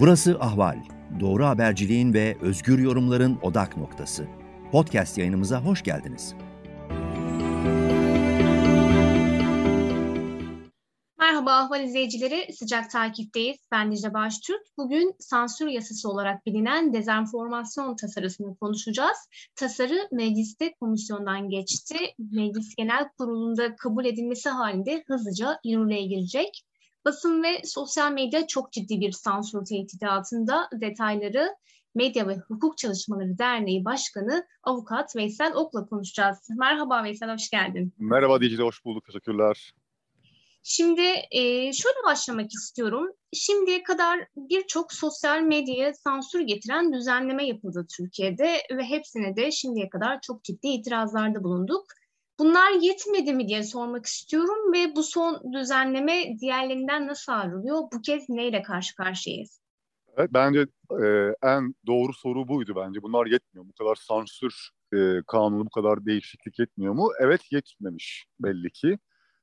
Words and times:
Burası 0.00 0.36
Ahval. 0.40 0.78
Doğru 1.20 1.44
haberciliğin 1.44 2.14
ve 2.14 2.36
özgür 2.40 2.78
yorumların 2.78 3.38
odak 3.42 3.76
noktası. 3.76 4.26
Podcast 4.72 5.18
yayınımıza 5.18 5.64
hoş 5.64 5.82
geldiniz. 5.82 6.34
Merhaba 11.18 11.52
Ahval 11.52 11.84
izleyicileri, 11.84 12.52
sıcak 12.52 12.90
takipteyiz. 12.90 13.56
Ben 13.72 13.92
Dicle 13.92 14.14
Baştürk. 14.14 14.62
Bugün 14.78 15.14
sansür 15.18 15.66
yasası 15.66 16.10
olarak 16.10 16.46
bilinen 16.46 16.92
dezenformasyon 16.92 17.96
tasarısını 17.96 18.56
konuşacağız. 18.56 19.18
Tasarı 19.54 20.08
mecliste 20.12 20.74
komisyondan 20.80 21.48
geçti. 21.48 21.96
Meclis 22.18 22.74
Genel 22.74 23.08
Kurulu'nda 23.18 23.76
kabul 23.76 24.04
edilmesi 24.04 24.48
halinde 24.48 25.04
hızlıca 25.06 25.58
yürürlüğe 25.64 26.02
girecek. 26.02 26.62
Basın 27.06 27.42
ve 27.42 27.62
sosyal 27.64 28.12
medya 28.12 28.46
çok 28.46 28.72
ciddi 28.72 29.00
bir 29.00 29.12
sansür 29.12 29.64
tehdidi 29.64 30.06
altında. 30.06 30.68
Detayları 30.80 31.56
Medya 31.94 32.28
ve 32.28 32.36
Hukuk 32.48 32.78
Çalışmaları 32.78 33.38
Derneği 33.38 33.84
Başkanı 33.84 34.46
Avukat 34.62 35.16
Veysel 35.16 35.54
Ok'la 35.54 35.86
konuşacağız. 35.86 36.38
Merhaba 36.58 37.04
Veysel, 37.04 37.32
hoş 37.32 37.50
geldin. 37.50 37.94
Merhaba 37.98 38.40
Dicle, 38.40 38.62
hoş 38.62 38.84
bulduk. 38.84 39.04
Teşekkürler. 39.06 39.72
Şimdi 40.62 41.02
e, 41.30 41.72
şöyle 41.72 41.96
başlamak 42.06 42.52
istiyorum. 42.52 43.12
Şimdiye 43.32 43.82
kadar 43.82 44.20
birçok 44.36 44.92
sosyal 44.92 45.40
medyaya 45.40 45.94
sansür 45.94 46.40
getiren 46.40 46.92
düzenleme 46.92 47.46
yapıldı 47.46 47.86
Türkiye'de 47.96 48.62
ve 48.76 48.84
hepsine 48.84 49.36
de 49.36 49.50
şimdiye 49.50 49.88
kadar 49.88 50.20
çok 50.20 50.44
ciddi 50.44 50.68
itirazlarda 50.68 51.44
bulunduk. 51.44 51.86
Bunlar 52.38 52.70
yetmedi 52.80 53.32
mi 53.32 53.48
diye 53.48 53.62
sormak 53.62 54.06
istiyorum 54.06 54.72
ve 54.72 54.96
bu 54.96 55.02
son 55.02 55.52
düzenleme 55.52 56.38
diğerlerinden 56.40 57.06
nasıl 57.06 57.32
ayrılıyor? 57.32 57.82
Bu 57.92 58.02
kez 58.02 58.28
neyle 58.28 58.62
karşı 58.62 58.94
karşıyayız? 58.94 59.60
Evet, 60.16 60.30
bence 60.34 60.66
e, 61.02 61.06
en 61.42 61.74
doğru 61.86 62.12
soru 62.12 62.48
buydu 62.48 62.72
bence. 62.76 63.02
Bunlar 63.02 63.26
yetmiyor. 63.26 63.68
Bu 63.68 63.72
kadar 63.72 63.94
sansür 63.94 64.70
e, 64.94 65.22
kanunu, 65.26 65.66
bu 65.66 65.70
kadar 65.70 66.06
değişiklik 66.06 66.58
yetmiyor 66.58 66.94
mu? 66.94 67.08
Evet 67.20 67.52
yetmemiş 67.52 68.26
belli 68.40 68.70
ki. 68.70 68.98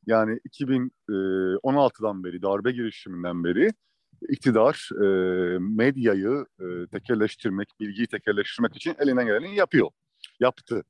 Yani 0.05 0.39
2016'dan 0.49 2.23
beri, 2.23 2.41
darbe 2.41 2.71
girişiminden 2.71 3.43
beri 3.43 3.69
iktidar 4.29 4.89
e, 5.01 5.05
medyayı 5.59 6.45
e, 6.59 6.87
tekelleştirmek, 6.91 7.69
bilgiyi 7.79 8.07
tekelleştirmek 8.07 8.75
için 8.75 8.95
elinden 8.99 9.25
geleni 9.25 9.55
yapıyor. 9.55 9.89
Yaptı. 10.39 10.83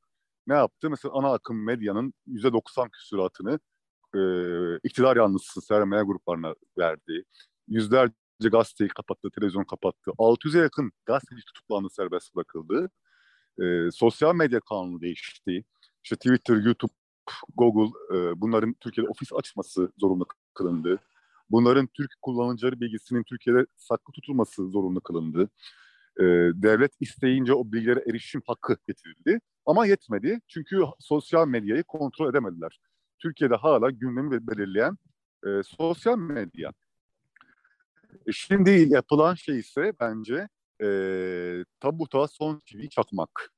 Ne 0.48 0.54
yaptı? 0.54 0.90
Mesela 0.90 1.14
ana 1.14 1.34
akım 1.34 1.66
medyanın 1.66 2.14
%90 2.28 2.90
küsuratını 2.92 3.60
e, 4.16 4.20
iktidar 4.84 5.18
yanlısı 5.18 5.62
sermaye 5.62 6.04
gruplarına 6.04 6.56
verdi. 6.78 7.24
Yüzlerce 7.68 8.14
gazeteyi 8.52 8.88
kapattı, 8.90 9.30
televizyon 9.36 9.64
kapattı. 9.64 10.12
600'e 10.18 10.62
yakın 10.62 10.92
gazeteci 11.06 11.46
tutuklandı, 11.46 11.90
serbest 11.90 12.36
bırakıldı. 12.36 12.90
E, 13.62 13.92
sosyal 13.92 14.36
medya 14.36 14.60
kanunu 14.60 15.02
değişti. 15.02 15.64
İşte 16.04 16.16
Twitter, 16.16 16.56
YouTube, 16.56 16.94
Google 17.56 18.18
e, 18.18 18.42
bunların 18.42 18.74
Türkiye'de 18.74 19.10
ofis 19.10 19.34
açması 19.34 19.92
zorunlu 19.98 20.26
kılındı. 20.54 21.00
Bunların 21.50 21.88
Türk 21.88 22.12
kullanıcıları 22.22 22.80
bilgisinin 22.80 23.24
Türkiye'de 23.24 23.66
saklı 23.78 24.14
tutulması 24.14 24.70
zorunlu 24.70 25.02
kılındı. 25.02 25.50
E, 26.20 26.24
devlet 26.54 26.92
isteyince 27.00 27.54
o 27.54 27.72
bilgilere 27.72 28.04
erişim 28.10 28.42
hakkı 28.48 28.78
getirildi. 28.88 29.40
Ama 29.66 29.86
yetmedi 29.86 30.40
çünkü 30.48 30.82
sosyal 31.00 31.48
medyayı 31.48 31.84
kontrol 31.84 32.30
edemediler. 32.30 32.80
Türkiye'de 33.20 33.56
hala 33.56 33.90
gündemi 33.90 34.48
belirleyen 34.48 34.98
e, 35.46 35.64
sosyal 35.64 36.18
medya. 36.18 36.74
E, 38.28 38.32
şimdi 38.32 38.88
yapılan 38.90 39.34
şey 39.36 39.60
ise 39.60 39.94
bence 40.00 40.48
e, 40.84 40.88
tabuta 41.80 42.28
son 42.28 42.62
çivi 42.66 42.90
çakmak. 42.90 43.52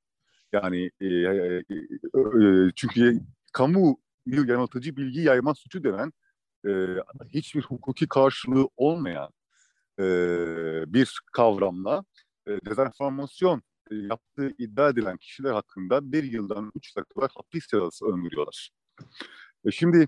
Yani 0.54 0.92
e, 1.02 1.06
e, 1.08 1.58
e, 1.60 2.72
çünkü 2.76 3.20
kamu 3.54 3.98
yanıltıcı 4.26 4.98
bilgi 4.98 5.20
yayma 5.22 5.56
suçu 5.56 5.84
denen 5.84 6.14
e, 6.68 6.72
hiçbir 7.30 7.62
hukuki 7.62 8.08
karşılığı 8.08 8.70
olmayan 8.78 9.30
e, 10.00 10.04
bir 10.94 11.20
kavramla 11.34 12.04
e, 12.48 12.66
dezenformasyon 12.66 13.62
e, 13.92 13.96
yaptığı 13.96 14.54
iddia 14.58 14.90
edilen 14.90 15.18
kişiler 15.18 15.54
hakkında 15.54 16.12
bir 16.12 16.24
yıldan 16.24 16.72
üç 16.76 16.96
yıla 16.96 17.06
kadar 17.06 17.32
hapis 17.36 17.68
cezası 17.68 18.06
öngörüyorlar. 18.06 18.70
E, 19.66 19.72
şimdi 19.72 20.08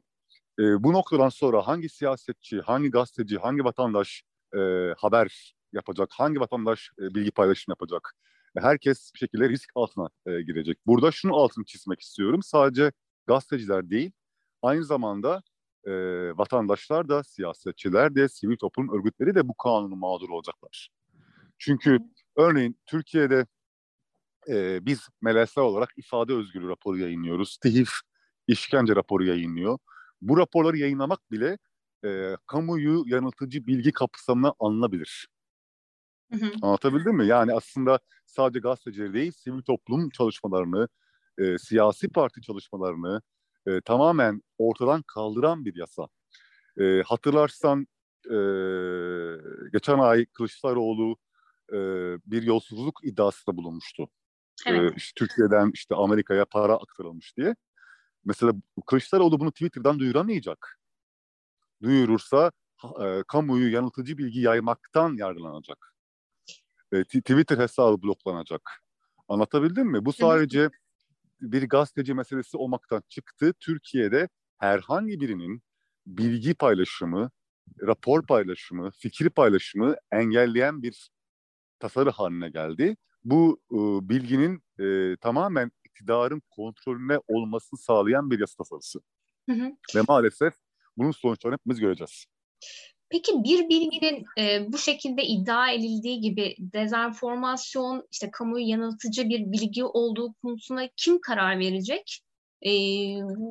e, 0.59 0.83
bu 0.83 0.93
noktadan 0.93 1.29
sonra 1.29 1.67
hangi 1.67 1.89
siyasetçi, 1.89 2.61
hangi 2.61 2.91
gazeteci, 2.91 3.37
hangi 3.37 3.63
vatandaş 3.63 4.23
e, 4.55 4.59
haber 4.97 5.55
yapacak, 5.73 6.09
hangi 6.11 6.39
vatandaş 6.39 6.89
e, 6.99 7.15
bilgi 7.15 7.31
paylaşım 7.31 7.71
yapacak? 7.71 8.13
E, 8.57 8.61
herkes 8.61 9.11
bir 9.13 9.19
şekilde 9.19 9.49
risk 9.49 9.69
altına 9.75 10.09
e, 10.25 10.41
girecek. 10.41 10.77
Burada 10.85 11.11
şunu 11.11 11.35
altını 11.35 11.65
çizmek 11.65 12.01
istiyorum. 12.01 12.43
Sadece 12.43 12.91
gazeteciler 13.27 13.89
değil, 13.89 14.11
aynı 14.61 14.83
zamanda 14.83 15.41
e, 15.85 15.91
vatandaşlar 16.37 17.09
da, 17.09 17.23
siyasetçiler 17.23 18.15
de, 18.15 18.29
sivil 18.29 18.57
toplum 18.57 18.93
örgütleri 18.93 19.35
de 19.35 19.47
bu 19.47 19.53
kanunun 19.53 19.99
mağdur 19.99 20.29
olacaklar. 20.29 20.89
Çünkü 21.57 21.99
örneğin 22.37 22.79
Türkiye'de 22.85 23.45
e, 24.49 24.85
biz 24.85 25.07
MLSA 25.21 25.61
olarak 25.61 25.89
ifade 25.97 26.33
özgürlüğü 26.33 26.69
raporu 26.69 26.97
yayınlıyoruz. 26.97 27.57
TİHİF 27.57 27.89
işkence 28.47 28.95
raporu 28.95 29.23
yayınlıyor. 29.25 29.77
Bu 30.21 30.37
raporları 30.37 30.77
yayınlamak 30.77 31.31
bile 31.31 31.57
e, 32.05 32.37
kamuyu 32.47 33.03
yanıltıcı 33.05 33.67
bilgi 33.67 33.91
kapsamına 33.91 34.53
alınabilir. 34.59 35.27
Hı 36.31 36.45
hı. 36.45 36.51
Anlatabildim 36.61 37.15
mi? 37.15 37.27
Yani 37.27 37.53
aslında 37.53 37.99
sadece 38.25 38.59
gazetecileri 38.59 39.13
değil, 39.13 39.31
sivil 39.31 39.61
toplum 39.61 40.09
çalışmalarını, 40.09 40.87
e, 41.37 41.57
siyasi 41.57 42.09
parti 42.09 42.41
çalışmalarını 42.41 43.21
e, 43.67 43.81
tamamen 43.81 44.41
ortadan 44.57 45.03
kaldıran 45.07 45.65
bir 45.65 45.75
yasa. 45.75 46.07
E, 46.79 47.01
hatırlarsan 47.01 47.87
e, 48.25 48.37
geçen 49.73 49.99
ay 49.99 50.25
Kılıçdaroğlu 50.25 51.17
e, 51.73 51.77
bir 52.25 52.43
yolsuzluk 52.43 52.99
iddiasında 53.03 53.57
bulunmuştu. 53.57 54.09
Evet. 54.65 54.91
E, 54.91 54.95
işte 54.95 55.11
Türkiye'den 55.15 55.71
işte 55.73 55.95
Amerika'ya 55.95 56.45
para 56.45 56.75
aktarılmış 56.75 57.37
diye. 57.37 57.55
Mesela 58.25 58.53
Kılıçdaroğlu 58.85 59.39
bunu 59.39 59.51
Twitter'dan 59.51 59.99
duyuramayacak. 59.99 60.79
Duyurursa 61.81 62.51
e, 63.03 63.23
kamuoyu 63.27 63.71
yanıltıcı 63.71 64.17
bilgi 64.17 64.39
yaymaktan 64.39 65.17
yargılanacak. 65.17 65.93
E, 66.91 67.03
Twitter 67.03 67.57
hesabı 67.57 68.03
bloklanacak. 68.03 68.83
Anlatabildim 69.27 69.87
mi? 69.87 70.05
Bu 70.05 70.13
sadece 70.13 70.69
bir 71.41 71.69
gazeteci 71.69 72.13
meselesi 72.13 72.57
olmaktan 72.57 73.03
çıktı. 73.09 73.53
Türkiye'de 73.59 74.29
herhangi 74.57 75.19
birinin 75.19 75.61
bilgi 76.07 76.53
paylaşımı, 76.53 77.31
rapor 77.81 78.25
paylaşımı, 78.25 78.91
fikir 78.91 79.29
paylaşımı 79.29 79.95
engelleyen 80.11 80.81
bir 80.81 81.09
tasarı 81.79 82.09
haline 82.09 82.49
geldi. 82.49 82.97
Bu 83.23 83.59
e, 83.71 83.77
bilginin 84.09 84.61
e, 84.79 85.17
tamamen 85.17 85.71
iktidarın 85.85 86.41
kontrolüne 86.49 87.19
olmasını 87.27 87.79
sağlayan 87.79 88.31
bir 88.31 88.39
yasa 88.39 88.63
tasarısı. 88.63 88.99
Hı 89.49 89.55
hı. 89.55 89.71
Ve 89.95 90.01
maalesef 90.07 90.53
bunun 90.97 91.11
sonuçlarını 91.11 91.57
hepimiz 91.57 91.79
göreceğiz. 91.79 92.25
Peki 93.09 93.43
bir 93.43 93.69
bilginin 93.69 94.25
e, 94.37 94.71
bu 94.71 94.77
şekilde 94.77 95.23
iddia 95.23 95.71
edildiği 95.71 96.21
gibi 96.21 96.55
dezenformasyon, 96.59 98.07
işte 98.11 98.31
kamuyu 98.31 98.67
yanıltıcı 98.67 99.29
bir 99.29 99.51
bilgi 99.51 99.83
olduğu 99.83 100.33
konusuna 100.33 100.89
kim 100.97 101.21
karar 101.21 101.59
verecek? 101.59 102.21
E, 102.61 102.71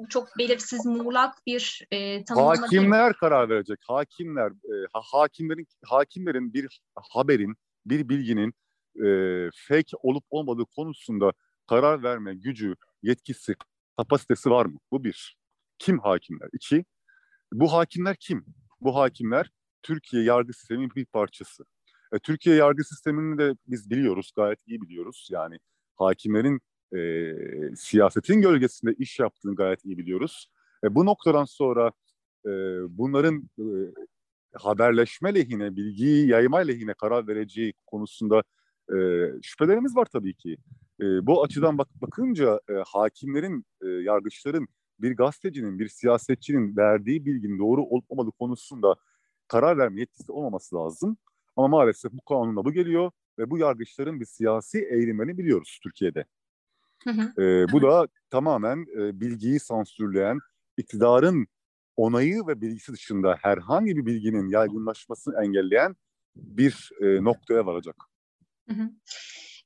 çok 0.09 0.29
belirsiz, 0.39 0.87
muğlak 0.87 1.47
bir 1.47 1.87
e, 1.91 2.25
tanımlama. 2.25 2.63
Hakimler 2.63 3.05
değil. 3.05 3.15
karar 3.21 3.49
verecek. 3.49 3.79
Hakimler, 3.89 4.51
e, 4.51 4.75
hakimlerin 4.93 5.67
hakimlerin 5.85 6.55
bir 6.55 6.81
haberin, 6.95 7.57
bir 7.87 8.09
bilginin 8.09 8.55
e, 9.05 9.07
fake 9.69 9.97
olup 10.03 10.25
olmadığı 10.31 10.65
konusunda 10.77 11.33
karar 11.67 12.03
verme 12.03 12.35
gücü, 12.35 12.77
yetkisi, 13.03 13.55
kapasitesi 13.97 14.51
var 14.51 14.67
mı? 14.67 14.79
Bu 14.91 15.05
bir. 15.05 15.37
Kim 15.79 15.99
hakimler? 15.99 16.49
İki, 16.53 16.85
bu 17.53 17.73
hakimler 17.73 18.17
kim? 18.21 18.47
Bu 18.81 18.97
hakimler 18.97 19.51
Türkiye 19.83 20.23
yargı 20.23 20.53
sisteminin 20.53 20.91
bir 20.97 21.07
parçası. 21.07 21.65
E, 22.13 22.19
Türkiye 22.19 22.57
yargı 22.57 22.85
sistemini 22.85 23.39
de 23.39 23.57
biz 23.67 23.91
biliyoruz, 23.91 24.33
gayet 24.37 24.59
iyi 24.67 24.83
biliyoruz. 24.83 25.29
Yani 25.31 25.59
hakimlerin 25.97 26.61
e, 26.97 27.33
siyasetin 27.77 28.41
gölgesinde 28.41 28.95
iş 28.99 29.19
yaptığını 29.19 29.55
gayet 29.55 29.85
iyi 29.85 29.99
biliyoruz. 29.99 30.49
E, 30.85 30.95
bu 30.95 31.07
noktadan 31.07 31.45
sonra 31.45 31.93
e, 32.47 32.51
bunların 32.99 33.51
e, 33.59 33.65
haberleşme 34.61 35.35
lehine, 35.35 35.77
bilgiyi 35.77 36.29
yayma 36.29 36.59
lehine 36.59 36.95
karar 36.95 37.27
vereceği 37.29 37.75
konusunda 37.87 38.43
e, 38.91 38.97
şüphelerimiz 39.43 39.97
var 39.97 40.07
tabii 40.13 40.35
ki. 40.35 40.57
E, 41.01 41.27
bu 41.27 41.45
açıdan 41.45 41.79
bak 41.79 41.89
bakınca 41.95 42.61
e, 42.71 42.73
hakimlerin, 42.87 43.65
e, 43.83 43.87
yargıçların 43.87 44.69
bir 45.01 45.17
gazetecinin, 45.17 45.79
bir 45.79 45.89
siyasetçinin 45.89 46.77
verdiği 46.77 47.27
bilginin 47.27 47.59
doğru 47.59 47.83
olup 47.83 48.05
olmadığı 48.09 48.31
konusunda 48.39 48.95
karar 49.49 49.79
verme 49.79 50.01
yetkisi 50.01 50.33
olmaması 50.33 50.77
lazım. 50.77 51.17
Ama 51.57 51.69
maalesef 51.69 52.13
bu 52.13 52.21
kanunla 52.21 52.65
bu 52.65 52.73
geliyor 52.73 53.11
ve 53.39 53.51
bu 53.51 53.59
yargıçların 53.59 54.21
bir 54.21 54.25
siyasi 54.25 54.79
eğilimlerini 54.79 55.39
biliyoruz 55.39 55.81
Türkiye'de. 55.83 56.25
Hı 57.05 57.11
hı. 57.11 57.43
E, 57.43 57.73
bu 57.73 57.83
da 57.83 58.09
tamamen 58.31 58.87
e, 58.99 59.21
bilgiyi 59.21 59.61
sansürleyen, 59.61 60.39
iktidarın 60.77 61.47
onayı 61.97 62.47
ve 62.47 62.61
bilgisi 62.61 62.93
dışında 62.93 63.37
herhangi 63.43 63.97
bir 63.97 64.07
bilginin 64.07 64.49
yaygınlaşmasını 64.49 65.45
engelleyen 65.45 65.97
bir 66.37 66.91
e, 67.01 67.25
noktaya 67.25 67.67
varacak. 67.67 67.97
Hı 68.69 68.75
hı. 68.75 68.91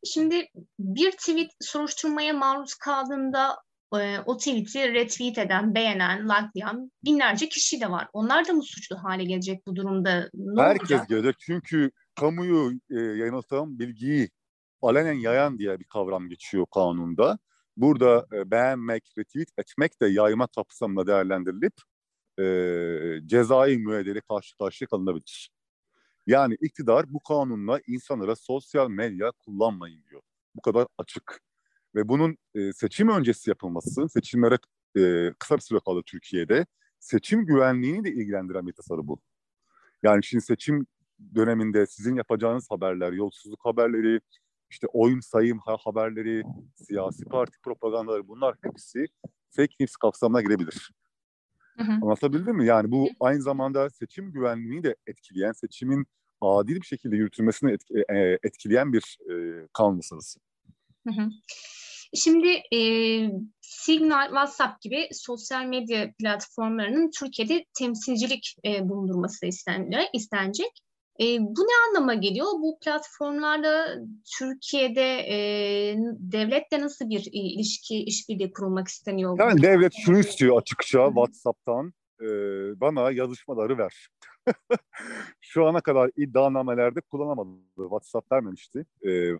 Şimdi 0.04 0.46
bir 0.78 1.10
tweet 1.10 1.50
soruşturmaya 1.60 2.32
maruz 2.32 2.74
kaldığında 2.74 3.56
e, 3.94 4.18
o 4.26 4.36
tweet'i 4.36 4.94
retweet 4.94 5.38
eden, 5.38 5.74
beğenen, 5.74 6.28
likelayan 6.28 6.92
binlerce 7.04 7.48
kişi 7.48 7.80
de 7.80 7.90
var. 7.90 8.08
Onlar 8.12 8.48
da 8.48 8.52
mı 8.52 8.62
suçlu 8.62 9.04
hale 9.04 9.24
gelecek 9.24 9.66
bu 9.66 9.76
durumda? 9.76 10.30
Ne 10.34 10.62
Herkes 10.62 10.90
olacak? 10.90 11.08
gelecek 11.08 11.36
çünkü 11.38 11.90
kamuyu 12.14 12.72
e, 12.90 13.00
yanıltan 13.00 13.78
bilgiyi 13.78 14.30
alenen 14.82 15.12
yayan 15.12 15.58
diye 15.58 15.80
bir 15.80 15.84
kavram 15.84 16.28
geçiyor 16.28 16.66
kanunda. 16.74 17.38
Burada 17.76 18.26
e, 18.32 18.50
beğenmek, 18.50 19.12
retweet 19.18 19.48
etmek 19.58 20.02
de 20.02 20.06
yayma 20.06 20.46
kapsamında 20.46 21.06
değerlendirilip 21.06 21.74
e, 22.40 23.26
cezai 23.26 23.78
müeyyideli 23.78 24.20
karşı 24.20 24.56
karşıya 24.56 24.88
kalınabilir. 24.88 25.50
Yani 26.26 26.56
iktidar 26.60 27.12
bu 27.12 27.20
kanunla 27.20 27.80
insanlara 27.86 28.36
sosyal 28.36 28.90
medya 28.90 29.30
kullanmayın 29.30 30.04
diyor. 30.10 30.22
Bu 30.54 30.60
kadar 30.60 30.86
açık. 30.98 31.40
Ve 31.94 32.08
bunun 32.08 32.36
e, 32.54 32.72
seçim 32.72 33.08
öncesi 33.08 33.50
yapılması, 33.50 34.08
seçimlere 34.08 34.58
e, 34.98 35.32
kısa 35.38 35.56
bir 35.56 35.62
süre 35.62 35.78
kaldı 35.86 36.02
Türkiye'de, 36.06 36.66
seçim 36.98 37.46
güvenliğini 37.46 38.04
de 38.04 38.10
ilgilendiren 38.10 38.66
bir 38.66 38.72
tasarı 38.72 39.06
bu. 39.06 39.20
Yani 40.02 40.24
şimdi 40.24 40.44
seçim 40.44 40.86
döneminde 41.34 41.86
sizin 41.86 42.16
yapacağınız 42.16 42.70
haberler, 42.70 43.12
yolsuzluk 43.12 43.64
haberleri, 43.64 44.20
işte 44.70 44.86
oyun 44.92 45.20
sayım 45.20 45.60
haberleri, 45.64 46.42
siyasi 46.74 47.24
parti 47.24 47.58
propagandaları 47.62 48.28
bunlar 48.28 48.54
hepsi 48.62 49.06
fake 49.50 49.74
news 49.80 49.96
kapsamına 49.96 50.42
girebilir. 50.42 50.90
Hı 51.80 51.84
hı. 51.84 51.92
Anlatabildim 51.92 52.56
mi? 52.56 52.66
Yani 52.66 52.90
bu 52.90 53.08
aynı 53.20 53.42
zamanda 53.42 53.90
seçim 53.90 54.32
güvenliğini 54.32 54.82
de 54.82 54.96
etkileyen, 55.06 55.52
seçimin 55.52 56.06
adil 56.40 56.76
bir 56.76 56.86
şekilde 56.86 57.16
yürütülmesini 57.16 57.70
e, 57.72 58.18
e, 58.18 58.38
etkileyen 58.42 58.92
bir 58.92 59.18
e, 59.30 59.32
kanun 59.72 59.96
meselesi. 59.96 60.40
Hı 61.08 61.14
hı. 61.14 61.28
Şimdi 62.14 62.48
e, 62.48 62.80
Signal, 63.60 64.26
WhatsApp 64.26 64.80
gibi 64.80 65.08
sosyal 65.12 65.64
medya 65.64 66.12
platformlarının 66.18 67.10
Türkiye'de 67.18 67.64
temsilcilik 67.78 68.56
e, 68.64 68.88
bulundurması 68.88 69.46
istenecek. 69.46 70.10
istenecek. 70.12 70.70
E, 71.20 71.40
bu 71.40 71.60
ne 71.60 71.88
anlama 71.88 72.14
geliyor? 72.14 72.46
Bu 72.46 72.78
platformlarla 72.78 73.98
Türkiye'de 74.38 75.18
e, 75.28 75.36
devletle 76.18 76.80
nasıl 76.80 77.10
bir 77.10 77.28
ilişki, 77.32 78.04
işbirliği 78.04 78.52
kurulmak 78.52 78.88
isteniyor? 78.88 79.38
Yani 79.38 79.62
devlet 79.62 79.92
şunu 80.04 80.18
istiyor 80.18 80.60
açıkça 80.60 81.06
WhatsApp'tan 81.06 81.92
e, 82.20 82.26
bana 82.80 83.10
yazışmaları 83.10 83.78
ver. 83.78 84.08
Şu 85.40 85.66
ana 85.66 85.80
kadar 85.80 86.10
iddianamelerde 86.16 87.00
kullanamadı. 87.00 87.48
WhatsApp 87.76 88.32
vermemişti. 88.32 88.86
E, 89.02 89.10
e, 89.10 89.36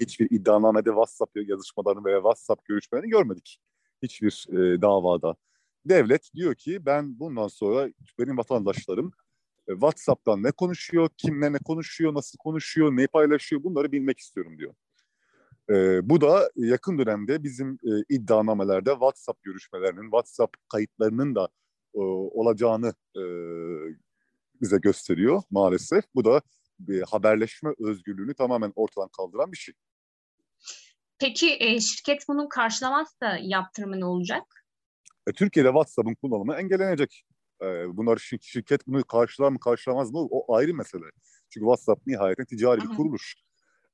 hiçbir 0.00 0.30
iddianamede 0.30 0.88
WhatsApp 0.88 1.36
yazışmalarını 1.36 2.04
veya 2.04 2.16
WhatsApp 2.16 2.64
görüşmelerini 2.64 3.10
görmedik. 3.10 3.58
Hiçbir 4.02 4.46
e, 4.48 4.82
davada. 4.82 5.36
Devlet 5.84 6.30
diyor 6.34 6.54
ki 6.54 6.86
ben 6.86 7.18
bundan 7.18 7.48
sonra 7.48 7.88
benim 8.18 8.38
vatandaşlarım 8.38 9.06
e, 9.06 9.23
WhatsApp'tan 9.66 10.42
ne 10.42 10.52
konuşuyor, 10.52 11.08
kimle 11.16 11.52
ne 11.52 11.58
konuşuyor, 11.58 12.14
nasıl 12.14 12.38
konuşuyor, 12.38 12.96
ne 12.96 13.06
paylaşıyor 13.06 13.62
bunları 13.62 13.92
bilmek 13.92 14.18
istiyorum 14.18 14.58
diyor. 14.58 14.74
E, 15.70 16.08
bu 16.08 16.20
da 16.20 16.50
yakın 16.56 16.98
dönemde 16.98 17.42
bizim 17.42 17.72
e, 17.72 17.90
iddianamelerde 18.08 18.90
WhatsApp 18.90 19.42
görüşmelerinin, 19.42 20.02
WhatsApp 20.02 20.56
kayıtlarının 20.68 21.34
da 21.34 21.48
e, 21.94 22.00
olacağını 22.00 22.94
e, 23.16 23.22
bize 24.60 24.78
gösteriyor 24.78 25.42
maalesef. 25.50 26.04
Bu 26.14 26.24
da 26.24 26.42
bir 26.80 27.02
haberleşme 27.02 27.70
özgürlüğünü 27.78 28.34
tamamen 28.34 28.72
ortadan 28.76 29.08
kaldıran 29.08 29.52
bir 29.52 29.56
şey. 29.56 29.74
Peki 31.18 31.56
e, 31.60 31.80
şirket 31.80 32.24
bunun 32.28 32.48
karşılamazsa 32.48 33.38
yaptırımı 33.42 34.00
ne 34.00 34.04
olacak? 34.04 34.66
E, 35.26 35.32
Türkiye'de 35.32 35.68
WhatsApp'ın 35.68 36.14
kullanımı 36.14 36.54
engellenecek. 36.54 37.24
E, 37.64 37.96
bunlar 37.96 38.16
şirket 38.42 38.86
bunu 38.86 39.04
karşılar 39.04 39.48
mı 39.48 39.60
karşılamaz 39.60 40.10
mı 40.12 40.18
o 40.30 40.54
ayrı 40.54 40.74
mesele. 40.74 41.04
Çünkü 41.50 41.64
WhatsApp 41.64 42.06
nihayetinde 42.06 42.46
ticari 42.46 42.80
bir 42.80 42.96
kuruluş. 42.96 43.34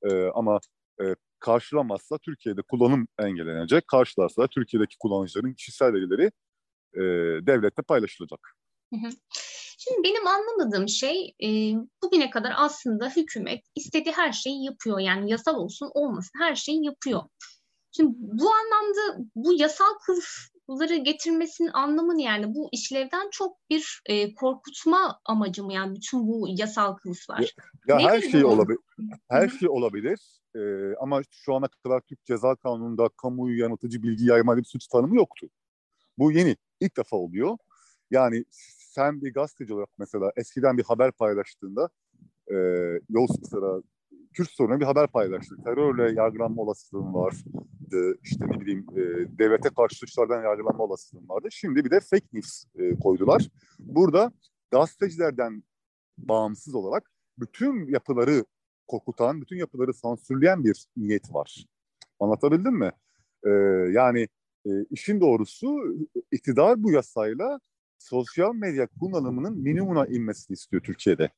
E, 0.03 0.25
ama 0.25 0.59
e, 1.01 1.15
karşılamazsa 1.39 2.17
Türkiye'de 2.17 2.61
kullanım 2.61 3.07
engellenecek. 3.19 3.87
Karşılarsa 3.87 4.47
Türkiye'deki 4.47 4.95
kullanıcıların 4.99 5.53
kişisel 5.53 5.93
verileri 5.93 6.31
e, 6.93 7.01
devlette 7.47 7.81
paylaşılacak. 7.81 8.39
Şimdi 9.77 10.03
benim 10.03 10.27
anlamadığım 10.27 10.89
şey 10.89 11.33
e, 11.43 11.49
bugüne 12.03 12.29
kadar 12.29 12.53
aslında 12.55 13.09
hükümet 13.09 13.65
istediği 13.75 14.11
her 14.11 14.31
şeyi 14.31 14.65
yapıyor. 14.65 14.99
Yani 14.99 15.31
yasal 15.31 15.55
olsun 15.55 15.91
olmasın 15.93 16.39
her 16.39 16.55
şeyi 16.55 16.85
yapıyor. 16.85 17.21
Şimdi 17.91 18.11
bu 18.17 18.49
anlamda 18.53 19.29
bu 19.35 19.53
yasal 19.53 19.93
kılıfları 20.71 20.95
getirmesinin 20.95 21.69
anlamı 21.73 22.17
ne 22.17 22.23
yani? 22.23 22.55
Bu 22.55 22.69
işlevden 22.71 23.29
çok 23.31 23.57
bir 23.69 24.01
e, 24.05 24.35
korkutma 24.35 25.19
amacı 25.25 25.63
mı 25.63 25.73
yani 25.73 25.95
bütün 25.95 26.27
bu 26.27 26.47
yasal 26.49 26.95
kılıflar? 26.95 27.55
Ya, 27.87 27.99
ya 27.99 28.09
her 28.09 28.21
şey 28.21 28.45
olabilir. 28.45 28.79
Her 29.29 29.49
şey 29.49 29.69
olabilir. 29.69 30.19
Ee, 30.55 30.95
ama 30.99 31.21
şu 31.31 31.55
ana 31.55 31.67
kadar 31.67 32.01
Türk 32.01 32.25
Ceza 32.25 32.55
Kanunu'nda 32.55 33.09
kamuyu 33.21 33.59
yanıltıcı 33.59 34.03
bilgi 34.03 34.25
yayma 34.25 34.57
bir 34.57 34.63
suç 34.63 34.87
tanımı 34.87 35.15
yoktu. 35.15 35.47
Bu 36.17 36.31
yeni, 36.31 36.55
ilk 36.79 36.97
defa 36.97 37.17
oluyor. 37.17 37.57
Yani 38.11 38.45
sen 38.77 39.21
bir 39.21 39.33
gazeteci 39.33 39.73
olarak 39.73 39.89
mesela 39.97 40.31
eskiden 40.35 40.77
bir 40.77 40.83
haber 40.83 41.11
paylaştığında 41.11 41.89
e, 42.47 42.55
yol 43.09 43.27
mesela 43.41 43.81
Kürt 44.33 44.49
sorunu 44.49 44.79
bir 44.79 44.85
haber 44.85 45.07
paylaştı. 45.07 45.55
Terörle 45.63 46.13
yargılanma 46.21 46.61
olasılığın 46.61 47.13
vardı. 47.13 48.17
İşte 48.23 48.45
ne 48.47 48.59
bileyim 48.59 48.85
e, 48.91 49.01
devlete 49.37 49.69
karşı 49.69 49.95
suçlardan 49.95 50.43
yargılanma 50.43 50.83
olasılığın 50.83 51.29
vardı. 51.29 51.47
Şimdi 51.51 51.85
bir 51.85 51.91
de 51.91 51.99
fake 51.99 52.27
news 52.33 52.63
e, 52.75 52.99
koydular. 52.99 53.47
Burada 53.79 54.31
gazetecilerden 54.71 55.63
bağımsız 56.17 56.75
olarak 56.75 57.11
bütün 57.39 57.87
yapıları 57.87 58.45
korkutan, 58.87 59.41
bütün 59.41 59.57
yapıları 59.57 59.93
sansürleyen 59.93 60.63
bir 60.63 60.85
niyet 60.97 61.33
var. 61.33 61.65
Anlatabildim 62.19 62.73
mi? 62.73 62.91
Ee, 63.45 63.49
yani 63.91 64.27
e, 64.65 64.69
işin 64.89 65.21
doğrusu 65.21 65.77
iktidar 66.31 66.83
bu 66.83 66.91
yasayla 66.91 67.59
sosyal 68.01 68.55
medya 68.55 68.87
kullanımının 68.99 69.57
minimuma 69.57 70.07
inmesini 70.07 70.53
istiyor 70.53 70.83
Türkiye'de. 70.83 71.29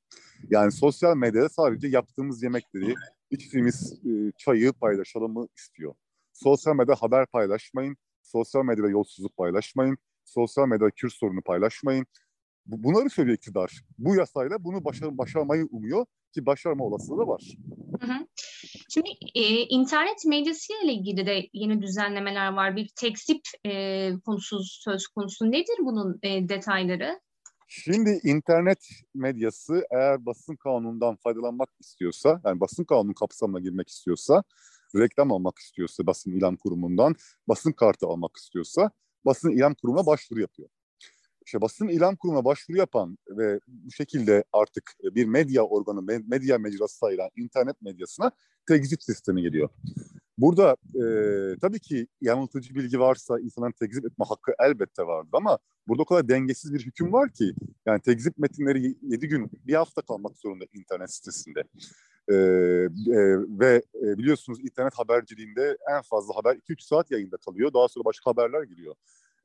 Yani 0.49 0.71
sosyal 0.71 1.17
medyada 1.17 1.49
sadece 1.49 1.87
yaptığımız 1.87 2.43
yemekleri, 2.43 2.95
içtiğimiz 3.31 3.93
e, 4.05 4.31
çayı 4.37 4.73
paylaşalım 4.73 5.47
istiyor. 5.57 5.93
Sosyal 6.33 6.75
medyada 6.75 6.95
haber 6.95 7.25
paylaşmayın, 7.25 7.97
sosyal 8.21 8.63
medyada 8.65 8.89
yolsuzluk 8.89 9.37
paylaşmayın, 9.37 9.97
sosyal 10.25 10.67
medyada 10.67 10.91
Kürt 10.91 11.13
sorunu 11.13 11.41
paylaşmayın. 11.41 12.05
Bunları 12.65 13.09
söylüyor 13.09 13.37
iktidar. 13.37 13.83
Bu 13.97 14.15
yasayla 14.15 14.63
bunu 14.63 14.85
başar 14.85 15.17
başarmayı 15.17 15.67
umuyor 15.71 16.05
ki 16.33 16.45
başarma 16.45 16.83
olasılığı 16.83 17.19
da 17.19 17.27
var. 17.27 17.57
Şimdi 18.89 19.09
e, 19.35 19.63
internet 19.63 20.25
medyası 20.25 20.73
ile 20.83 20.93
ilgili 20.93 21.25
de 21.25 21.49
yeni 21.53 21.81
düzenlemeler 21.81 22.53
var. 22.53 22.75
Bir 22.75 22.89
tekzip 22.95 23.41
e, 23.65 24.11
konusu 24.25 24.63
söz 24.63 25.07
konusu. 25.07 25.51
Nedir 25.51 25.77
bunun 25.79 26.19
e, 26.23 26.49
detayları? 26.49 27.19
Şimdi 27.67 28.19
internet 28.23 28.87
medyası 29.15 29.85
eğer 29.91 30.25
basın 30.25 30.55
kanunundan 30.55 31.15
faydalanmak 31.15 31.69
istiyorsa, 31.79 32.41
yani 32.45 32.59
basın 32.59 32.83
kanunu 32.83 33.13
kapsamına 33.13 33.59
girmek 33.59 33.89
istiyorsa, 33.89 34.43
reklam 34.95 35.31
almak 35.31 35.59
istiyorsa 35.59 36.07
basın 36.07 36.31
ilan 36.31 36.55
kurumundan, 36.55 37.15
basın 37.47 37.71
kartı 37.71 38.07
almak 38.07 38.37
istiyorsa 38.37 38.91
basın 39.25 39.51
ilan 39.51 39.73
kurumuna 39.73 40.05
başvuru 40.05 40.41
yapıyor 40.41 40.69
işte 41.45 41.61
basın 41.61 41.87
ilan 41.87 42.15
kurumuna 42.15 42.45
başvuru 42.45 42.77
yapan 42.77 43.17
ve 43.29 43.59
bu 43.67 43.91
şekilde 43.91 44.43
artık 44.53 44.93
bir 45.03 45.25
medya 45.25 45.63
organı, 45.63 46.21
medya 46.27 46.57
mecrası 46.57 46.97
sayılan 46.97 47.29
internet 47.35 47.81
medyasına 47.81 48.31
tekzip 48.67 49.03
sistemi 49.03 49.41
geliyor. 49.41 49.69
Burada 50.37 50.77
e, 50.95 51.03
tabii 51.61 51.79
ki 51.79 52.07
yanıltıcı 52.21 52.75
bilgi 52.75 52.99
varsa 52.99 53.39
insanların 53.39 53.73
tekzip 53.79 54.05
etme 54.05 54.25
hakkı 54.25 54.53
elbette 54.59 55.03
vardı 55.07 55.29
ama 55.33 55.59
burada 55.87 56.03
o 56.03 56.05
kadar 56.05 56.27
dengesiz 56.27 56.73
bir 56.73 56.85
hüküm 56.85 57.13
var 57.13 57.29
ki 57.29 57.53
yani 57.85 58.01
tekzip 58.01 58.37
metinleri 58.37 58.95
7 59.01 59.27
gün, 59.27 59.51
bir 59.67 59.73
hafta 59.73 60.01
kalmak 60.01 60.37
zorunda 60.37 60.65
internet 60.73 61.13
sitesinde. 61.13 61.63
Ee, 62.29 62.35
e, 62.35 63.19
ve 63.59 63.81
e, 63.95 64.17
biliyorsunuz 64.17 64.59
internet 64.59 64.93
haberciliğinde 64.93 65.77
en 65.91 66.01
fazla 66.01 66.35
haber 66.35 66.55
2-3 66.55 66.81
saat 66.81 67.11
yayında 67.11 67.37
kalıyor. 67.37 67.73
Daha 67.73 67.87
sonra 67.87 68.05
başka 68.05 68.31
haberler 68.31 68.63
giriyor. 68.63 68.95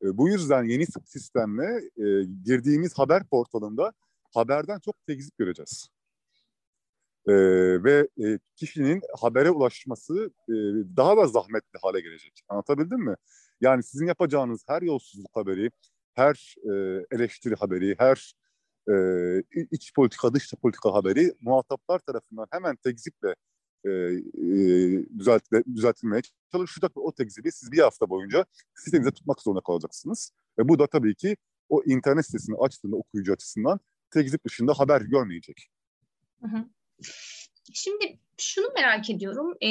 E, 0.03 0.19
bu 0.19 0.29
yüzden 0.29 0.65
yeni 0.65 0.87
sistemle 0.87 1.81
e, 1.97 2.25
girdiğimiz 2.45 2.99
haber 2.99 3.25
portalında 3.25 3.93
haberden 4.35 4.79
çok 4.79 5.07
tekzip 5.07 5.39
göreceğiz. 5.39 5.89
E, 7.27 7.35
ve 7.85 8.09
e, 8.25 8.39
kişinin 8.57 9.03
habere 9.21 9.51
ulaşması 9.51 10.31
e, 10.49 10.55
daha 10.97 11.17
da 11.17 11.27
zahmetli 11.27 11.79
hale 11.83 12.01
gelecek. 12.01 12.41
Anlatabildim 12.49 12.99
mi? 12.99 13.15
Yani 13.61 13.83
sizin 13.83 14.07
yapacağınız 14.07 14.65
her 14.69 14.83
yolsuzluk 14.83 15.37
haberi, 15.37 15.71
her 16.15 16.55
eleştiri 17.11 17.55
haberi, 17.55 17.97
her 17.99 18.35
iç 19.71 19.95
politika, 19.95 20.35
dış 20.35 20.55
politika 20.63 20.95
haberi 20.95 21.35
muhataplar 21.41 21.99
tarafından 21.99 22.47
hemen 22.51 22.77
tekziple 22.77 23.35
e, 23.85 23.91
e, 23.91 25.19
düzeltme, 25.19 25.63
düzeltilmeye 25.75 26.23
çalışacak 26.53 26.97
ve 26.97 27.01
o 27.01 27.13
tekzibi 27.13 27.53
siz 27.53 27.73
bir 27.73 27.79
hafta 27.79 28.11
boyunca 28.11 28.45
sitenizde 28.75 29.11
tutmak 29.11 29.43
zorunda 29.43 29.61
kalacaksınız. 29.61 30.33
Ve 30.59 30.69
bu 30.69 30.79
da 30.79 30.87
tabii 30.87 31.15
ki 31.15 31.37
o 31.69 31.83
internet 31.83 32.27
sitesini 32.27 32.57
açtığında 32.57 32.97
okuyucu 32.97 33.33
açısından 33.33 33.81
tekzip 34.11 34.45
dışında 34.45 34.73
haber 34.79 35.01
görmeyecek. 35.01 35.71
Şimdi 37.75 38.19
şunu 38.39 38.67
merak 38.75 39.11
ediyorum. 39.11 39.55
E, 39.63 39.69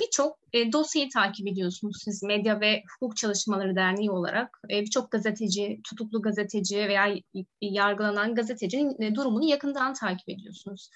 Birçok 0.00 0.38
e, 0.52 0.72
dosyayı 0.72 1.08
takip 1.10 1.48
ediyorsunuz 1.48 2.02
siz 2.04 2.22
Medya 2.22 2.60
ve 2.60 2.82
Hukuk 2.94 3.16
Çalışmaları 3.16 3.76
Derneği 3.76 4.10
olarak. 4.10 4.60
E, 4.70 4.80
Birçok 4.80 5.10
gazeteci, 5.10 5.80
tutuklu 5.84 6.22
gazeteci 6.22 6.76
veya 6.76 7.14
yargılanan 7.60 8.34
gazetecinin 8.34 9.02
e, 9.02 9.14
durumunu 9.14 9.44
yakından 9.44 9.94
takip 9.94 10.28
ediyorsunuz. 10.28 10.90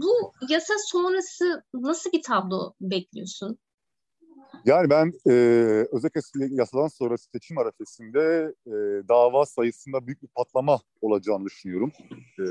Bu 0.00 0.32
yasa 0.48 0.74
sonrası 0.86 1.62
nasıl 1.74 2.12
bir 2.12 2.22
tablo 2.22 2.72
bekliyorsun? 2.80 3.58
Yani 4.64 4.90
ben 4.90 5.12
e, 5.26 5.32
özellikle 5.92 6.48
yasadan 6.50 6.88
sonra 6.88 7.16
seçim 7.18 7.58
arifesinde 7.58 8.54
e, 8.66 8.72
dava 9.08 9.46
sayısında 9.46 10.06
büyük 10.06 10.22
bir 10.22 10.28
patlama 10.28 10.80
olacağını 11.00 11.44
düşünüyorum. 11.44 11.92
E, 12.38 12.46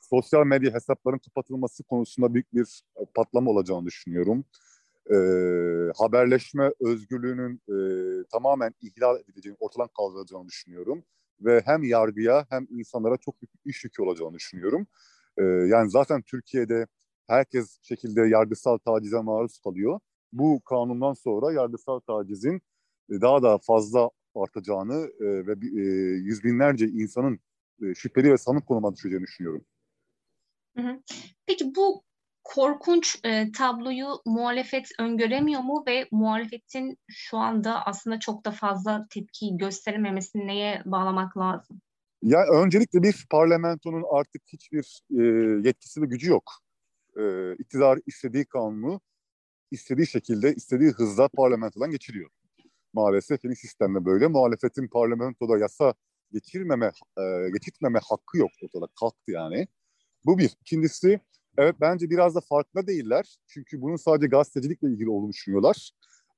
sosyal 0.00 0.46
medya 0.46 0.74
hesapların 0.74 1.18
kapatılması 1.18 1.84
konusunda 1.84 2.34
büyük 2.34 2.54
bir 2.54 2.82
patlama 3.14 3.50
olacağını 3.50 3.86
düşünüyorum. 3.86 4.44
E, 5.10 5.16
haberleşme 5.96 6.70
özgürlüğünün 6.80 7.60
e, 7.68 7.76
tamamen 8.32 8.74
ihlal 8.82 9.20
edileceğini, 9.20 9.56
ortadan 9.60 9.88
kaldırılacağını 9.96 10.48
düşünüyorum. 10.48 11.04
Ve 11.40 11.62
hem 11.64 11.84
yargıya 11.84 12.46
hem 12.50 12.66
insanlara 12.70 13.16
çok 13.16 13.42
büyük 13.42 13.50
iş 13.64 13.84
yükü 13.84 14.02
olacağını 14.02 14.34
düşünüyorum. 14.34 14.86
E, 15.38 15.42
yani 15.44 15.90
zaten 15.90 16.22
Türkiye'de 16.22 16.86
herkes 17.26 17.78
şekilde 17.82 18.20
yargısal 18.20 18.78
tacize 18.78 19.20
maruz 19.20 19.58
kalıyor. 19.58 20.00
Bu 20.32 20.60
kanundan 20.64 21.12
sonra 21.12 21.52
yargısal 21.52 22.00
tacizin 22.00 22.60
daha 23.10 23.42
da 23.42 23.58
fazla 23.58 24.10
artacağını 24.34 25.10
e, 25.20 25.46
ve 25.46 25.52
e, 25.52 25.84
yüz 26.16 26.44
binlerce 26.44 26.86
insanın 26.86 27.40
e, 27.82 27.94
şüpheli 27.94 28.32
ve 28.32 28.38
sanık 28.38 28.66
konuma 28.66 28.94
düşeceğini 28.94 29.22
düşünüyorum. 29.22 29.64
Peki 31.46 31.74
bu 31.74 32.02
korkunç 32.44 33.18
e, 33.24 33.52
tabloyu 33.52 34.08
muhalefet 34.26 34.88
öngöremiyor 34.98 35.60
mu 35.60 35.84
ve 35.86 36.08
muhalefetin 36.10 36.98
şu 37.08 37.36
anda 37.38 37.86
aslında 37.86 38.18
çok 38.18 38.44
da 38.44 38.50
fazla 38.50 39.06
tepki 39.10 39.56
gösterememesini 39.56 40.46
neye 40.46 40.82
bağlamak 40.86 41.36
lazım? 41.38 41.80
Ya 42.22 42.46
öncelikle 42.46 43.02
bir 43.02 43.26
parlamentonun 43.30 44.04
artık 44.10 44.42
hiçbir 44.46 45.02
e, 45.10 45.22
yetkisi 45.68 46.02
ve 46.02 46.06
gücü 46.06 46.30
yok. 46.30 46.52
E, 47.16 47.52
iktidar 47.52 47.98
istediği 48.06 48.44
kanunu 48.44 49.00
istediği 49.70 50.06
şekilde, 50.06 50.54
istediği 50.54 50.90
hızla 50.90 51.28
parlamentodan 51.28 51.90
geçiriyor. 51.90 52.30
Maalesef 52.92 53.44
yeni 53.44 53.56
sistemde 53.56 54.04
böyle. 54.04 54.26
Muhalefetin 54.26 54.88
parlamentoda 54.88 55.58
yasa 55.58 55.94
geçirmeme, 56.32 56.92
e, 57.18 57.50
geçirtmeme 57.52 57.98
hakkı 58.02 58.38
yok 58.38 58.50
ortada. 58.64 58.86
Kalktı 59.00 59.32
yani. 59.32 59.68
Bu 60.24 60.38
bir. 60.38 60.56
İkincisi 60.60 61.20
evet 61.58 61.76
bence 61.80 62.10
biraz 62.10 62.34
da 62.34 62.40
farkında 62.40 62.86
değiller. 62.86 63.36
Çünkü 63.46 63.80
bunun 63.80 63.96
sadece 63.96 64.26
gazetecilikle 64.26 64.88
ilgili 64.88 65.10
olduğunu 65.10 65.32
düşünüyorlar. 65.32 65.90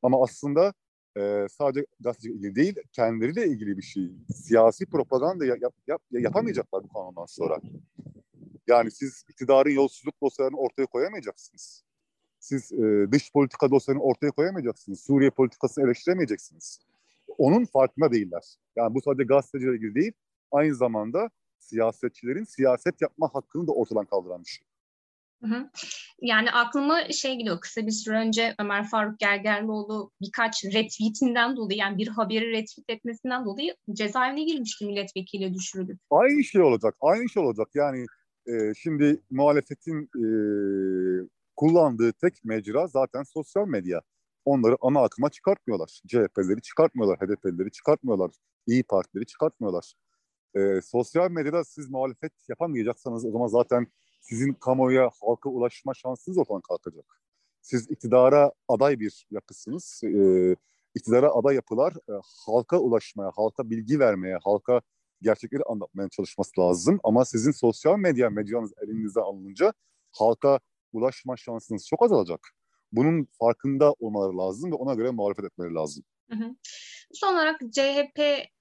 Ama 0.02 0.22
aslında 0.22 0.74
e, 1.18 1.46
sadece 1.48 1.86
gazetecilikle 2.00 2.38
ilgili 2.38 2.54
değil, 2.54 2.76
kendileriyle 2.92 3.46
ilgili 3.46 3.76
bir 3.76 3.82
şey. 3.82 4.10
Siyasi 4.34 4.86
propaganda 4.86 5.46
yap, 5.46 5.74
yap, 5.86 6.02
yapamayacaklar 6.10 6.82
bu 6.82 6.88
kanundan 6.88 7.26
sonra. 7.26 7.60
Yani 8.66 8.90
siz 8.90 9.24
iktidarın 9.28 9.70
yolsuzluk 9.70 10.22
dosyalarını 10.22 10.56
ortaya 10.56 10.86
koyamayacaksınız. 10.86 11.84
Siz 12.38 12.72
e, 12.72 13.06
dış 13.12 13.32
politika 13.32 13.70
dosyalarını 13.70 14.02
ortaya 14.02 14.30
koyamayacaksınız. 14.30 15.00
Suriye 15.00 15.30
politikasını 15.30 15.84
eleştiremeyeceksiniz. 15.84 16.78
Onun 17.38 17.64
farkında 17.64 18.12
değiller. 18.12 18.56
Yani 18.76 18.94
bu 18.94 19.00
sadece 19.00 19.24
gazetecilerle 19.24 19.76
ilgili 19.76 19.94
değil, 19.94 20.12
aynı 20.50 20.74
zamanda 20.74 21.30
siyasetçilerin 21.58 22.44
siyaset 22.44 23.02
yapma 23.02 23.30
hakkını 23.32 23.66
da 23.66 23.72
ortadan 23.72 24.04
kaldıran 24.04 24.42
bir 24.42 24.48
şey. 24.48 24.66
Yani 26.20 26.50
aklıma 26.50 27.04
şey 27.04 27.36
geliyor 27.36 27.60
kısa 27.60 27.86
bir 27.86 27.90
süre 27.90 28.16
önce 28.16 28.54
Ömer 28.58 28.88
Faruk 28.88 29.18
Gergerlioğlu 29.18 30.12
birkaç 30.20 30.64
retweetinden 30.64 31.56
dolayı 31.56 31.78
yani 31.78 31.98
bir 31.98 32.08
haberi 32.08 32.50
retweet 32.52 32.90
etmesinden 32.90 33.44
dolayı 33.44 33.76
cezaevine 33.92 34.44
girmişti 34.44 34.86
milletvekili 34.86 35.54
düşürülüp. 35.54 35.98
Aynı 36.10 36.44
şey 36.44 36.62
olacak, 36.62 36.94
aynı 37.00 37.28
şey 37.28 37.42
olacak. 37.42 37.68
Yani 37.74 38.06
e, 38.46 38.74
şimdi 38.74 39.22
muhalefetin 39.30 40.02
e, 40.04 40.24
kullandığı 41.56 42.12
tek 42.12 42.44
mecra 42.44 42.86
zaten 42.86 43.22
sosyal 43.22 43.66
medya. 43.66 44.02
Onları 44.44 44.76
ana 44.80 45.02
akıma 45.02 45.30
çıkartmıyorlar. 45.30 46.00
CHP'leri 46.08 46.62
çıkartmıyorlar, 46.62 47.18
HDP'leri 47.18 47.70
çıkartmıyorlar, 47.70 48.30
İyi 48.66 48.82
Partileri 48.82 49.26
çıkartmıyorlar. 49.26 49.94
E, 50.56 50.80
sosyal 50.82 51.30
medyada 51.30 51.64
siz 51.64 51.90
muhalefet 51.90 52.32
yapamayacaksanız 52.48 53.24
o 53.24 53.30
zaman 53.30 53.46
zaten 53.46 53.86
sizin 54.20 54.52
kamuoya, 54.52 55.10
halka 55.20 55.48
ulaşma 55.48 55.94
şansınız 55.94 56.38
ortadan 56.38 56.60
kalkacak. 56.60 57.22
Siz 57.62 57.90
iktidara 57.90 58.52
aday 58.68 59.00
bir 59.00 59.26
yapısınız. 59.30 60.00
E, 60.04 60.56
iktidara 60.94 61.30
aday 61.30 61.54
yapılar 61.54 61.92
e, 61.92 62.12
halka 62.46 62.78
ulaşmaya, 62.78 63.30
halka 63.34 63.70
bilgi 63.70 63.98
vermeye, 63.98 64.38
halka 64.44 64.80
gerçekleri 65.22 65.62
anlatmaya 65.62 66.08
çalışması 66.08 66.60
lazım. 66.60 67.00
Ama 67.04 67.24
sizin 67.24 67.52
sosyal 67.52 67.98
medya 67.98 68.30
medyanız 68.30 68.72
elinize 68.82 69.20
alınınca 69.20 69.72
halka 70.12 70.60
ulaşma 70.92 71.36
şansınız 71.36 71.86
çok 71.86 72.02
azalacak. 72.02 72.40
Bunun 72.92 73.28
farkında 73.38 73.92
olmaları 73.92 74.38
lazım 74.38 74.72
ve 74.72 74.74
ona 74.74 74.94
göre 74.94 75.10
muhalefet 75.10 75.44
etmeleri 75.44 75.74
lazım. 75.74 76.04
Hı 76.30 76.36
hı. 76.36 76.54
Son 77.12 77.34
olarak 77.34 77.60
CHP 77.60 78.18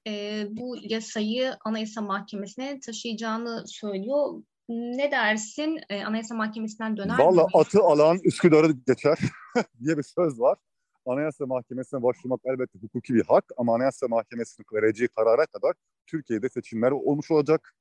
e, 0.07 0.43
bu 0.49 0.75
yasayı 0.81 1.57
Anayasa 1.65 2.01
Mahkemesi'ne 2.01 2.79
taşıyacağını 2.79 3.63
söylüyor. 3.67 4.43
Ne 4.69 5.11
dersin? 5.11 5.79
E, 5.89 6.03
Anayasa 6.03 6.35
Mahkemesi'nden 6.35 6.97
döner 6.97 7.17
Valla 7.19 7.43
mi? 7.43 7.49
atı 7.53 7.79
alan 7.81 8.19
Üsküdar'ı 8.23 8.71
geçer 8.71 9.19
diye 9.79 9.97
bir 9.97 10.03
söz 10.03 10.39
var. 10.39 10.57
Anayasa 11.05 11.45
Mahkemesi'ne 11.45 12.03
başvurmak 12.03 12.41
elbette 12.45 12.79
hukuki 12.79 13.13
bir 13.13 13.23
hak 13.23 13.45
ama 13.57 13.75
Anayasa 13.75 14.07
Mahkemesi'nin 14.07 14.65
vereceği 14.73 15.07
karara 15.07 15.45
kadar 15.45 15.73
Türkiye'de 16.07 16.49
seçimler 16.49 16.91
olmuş 16.91 17.31
olacak. 17.31 17.73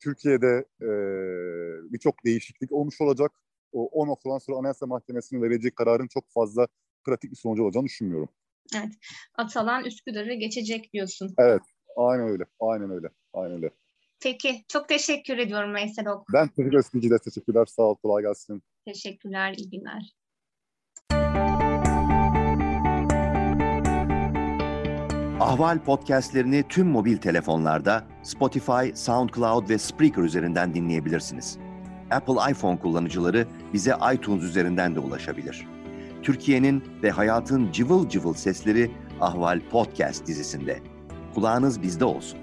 Türkiye'de 0.00 0.64
e, 0.80 0.88
birçok 1.92 2.24
değişiklik 2.24 2.72
olmuş 2.72 3.00
olacak. 3.00 3.32
O, 3.72 3.88
o 3.92 4.06
noktadan 4.06 4.38
sonra 4.38 4.58
Anayasa 4.58 4.86
Mahkemesi'nin 4.86 5.42
vereceği 5.42 5.74
kararın 5.74 6.06
çok 6.06 6.24
fazla 6.30 6.66
pratik 7.04 7.30
bir 7.30 7.36
sonucu 7.36 7.64
olacağını 7.64 7.86
düşünmüyorum. 7.86 8.28
Evet. 8.76 8.92
Atalan 9.34 9.84
Üsküdar'ı 9.84 10.34
geçecek 10.34 10.92
diyorsun. 10.92 11.34
Evet. 11.38 11.62
Aynen 11.96 12.28
öyle. 12.28 12.44
Aynen 12.60 12.90
öyle. 12.90 13.08
Aynen 13.32 13.56
öyle. 13.56 13.70
Peki. 14.20 14.64
Çok 14.68 14.88
teşekkür 14.88 15.38
ediyorum 15.38 15.74
Veysel 15.74 16.08
Ok. 16.08 16.26
Ben 16.32 16.48
teşekkür 16.48 16.78
ederim. 17.02 17.18
Teşekkürler. 17.24 17.66
Sağ 17.66 17.82
ol. 17.82 17.94
Kolay 17.94 18.22
gelsin. 18.22 18.62
Teşekkürler. 18.84 19.54
İyi 19.58 19.70
günler. 19.70 20.14
Ahval 25.40 25.78
podcastlerini 25.84 26.64
tüm 26.68 26.86
mobil 26.86 27.16
telefonlarda 27.16 28.04
Spotify, 28.22 28.94
SoundCloud 28.94 29.68
ve 29.68 29.78
Spreaker 29.78 30.22
üzerinden 30.22 30.74
dinleyebilirsiniz. 30.74 31.58
Apple 32.10 32.52
iPhone 32.52 32.78
kullanıcıları 32.78 33.48
bize 33.72 33.94
iTunes 34.14 34.42
üzerinden 34.42 34.94
de 34.94 35.00
ulaşabilir. 35.00 35.66
Türkiye'nin 36.22 36.84
ve 37.02 37.10
hayatın 37.10 37.72
cıvıl 37.72 38.08
cıvıl 38.08 38.34
sesleri 38.34 38.90
Ahval 39.20 39.60
Podcast 39.70 40.26
dizisinde. 40.26 40.80
Kulağınız 41.34 41.82
bizde 41.82 42.04
olsun. 42.04 42.39